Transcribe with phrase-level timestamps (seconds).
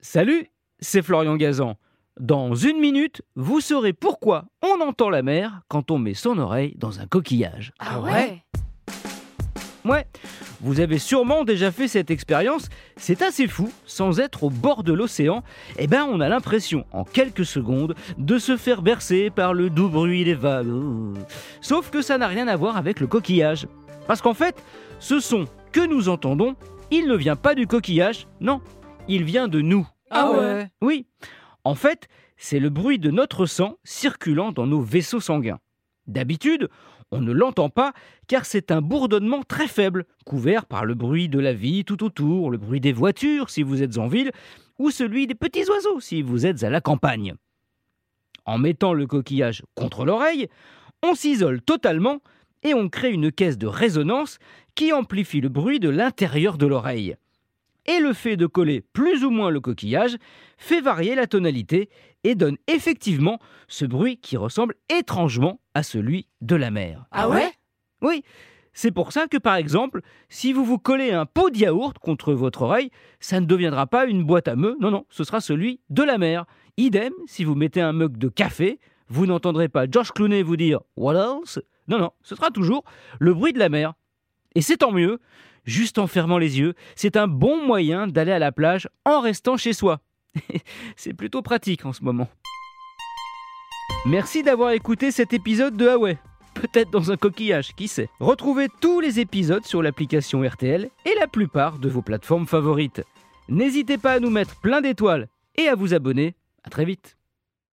[0.00, 0.46] Salut,
[0.78, 1.76] c'est Florian Gazan.
[2.20, 6.74] Dans une minute, vous saurez pourquoi on entend la mer quand on met son oreille
[6.76, 7.72] dans un coquillage.
[7.78, 8.42] Ah ouais
[9.84, 10.06] Ouais,
[10.60, 14.92] vous avez sûrement déjà fait cette expérience, c'est assez fou, sans être au bord de
[14.92, 15.44] l'océan,
[15.78, 19.88] eh ben on a l'impression, en quelques secondes, de se faire bercer par le doux
[19.88, 20.66] bruit des vagues.
[21.60, 23.68] Sauf que ça n'a rien à voir avec le coquillage.
[24.08, 24.62] Parce qu'en fait,
[24.98, 26.56] ce son que nous entendons,
[26.90, 28.60] il ne vient pas du coquillage, non,
[29.08, 29.86] il vient de nous.
[30.10, 31.06] Ah ouais Oui,
[31.64, 35.58] en fait, c'est le bruit de notre sang circulant dans nos vaisseaux sanguins.
[36.06, 36.68] D'habitude,
[37.10, 37.92] on ne l'entend pas
[38.26, 42.50] car c'est un bourdonnement très faible, couvert par le bruit de la vie tout autour,
[42.50, 44.32] le bruit des voitures si vous êtes en ville,
[44.78, 47.34] ou celui des petits oiseaux si vous êtes à la campagne.
[48.44, 50.48] En mettant le coquillage contre l'oreille,
[51.02, 52.20] on s'isole totalement
[52.62, 54.38] et on crée une caisse de résonance
[54.74, 57.16] qui amplifie le bruit de l'intérieur de l'oreille
[57.86, 60.16] et le fait de coller plus ou moins le coquillage
[60.58, 61.88] fait varier la tonalité
[62.24, 67.06] et donne effectivement ce bruit qui ressemble étrangement à celui de la mer.
[67.10, 67.52] Ah ouais?
[68.02, 68.22] Oui,
[68.72, 72.34] c'est pour ça que par exemple, si vous vous collez un pot de yaourt contre
[72.34, 75.80] votre oreille, ça ne deviendra pas une boîte à meux, non, non, ce sera celui
[75.88, 76.44] de la mer.
[76.76, 80.80] Idem, si vous mettez un mug de café, vous n'entendrez pas George Clooney vous dire
[80.96, 81.58] What else?
[81.88, 82.84] Non, non, ce sera toujours
[83.18, 83.94] le bruit de la mer.
[84.56, 85.20] Et c'est tant mieux,
[85.66, 89.58] juste en fermant les yeux, c'est un bon moyen d'aller à la plage en restant
[89.58, 90.00] chez soi.
[90.96, 92.26] c'est plutôt pratique en ce moment.
[94.06, 96.16] Merci d'avoir écouté cet épisode de Huawei.
[96.54, 98.08] Peut-être dans un coquillage, qui sait.
[98.18, 103.02] Retrouvez tous les épisodes sur l'application RTL et la plupart de vos plateformes favorites.
[103.50, 106.34] N'hésitez pas à nous mettre plein d'étoiles et à vous abonner.
[106.64, 107.15] À très vite.